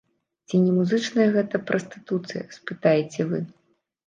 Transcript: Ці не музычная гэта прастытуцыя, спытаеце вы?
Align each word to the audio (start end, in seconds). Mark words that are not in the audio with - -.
Ці 0.47 0.55
не 0.61 0.71
музычная 0.77 1.27
гэта 1.35 1.61
прастытуцыя, 1.67 2.43
спытаеце 2.57 3.21
вы? 3.31 3.45